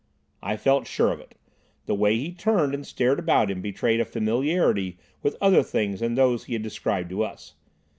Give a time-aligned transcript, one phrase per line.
[0.41, 1.35] I felt sure of it.
[1.85, 6.15] The way he turned and stared about him betrayed a familiarity with other things than
[6.15, 7.53] those he had described to us.